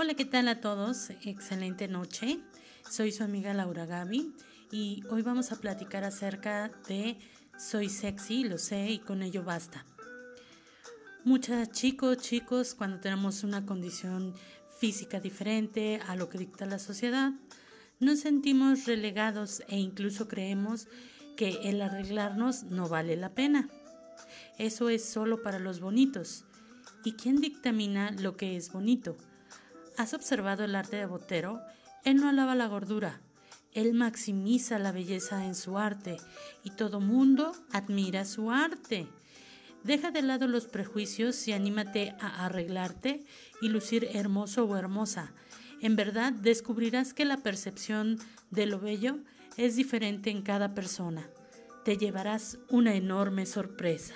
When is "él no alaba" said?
32.04-32.54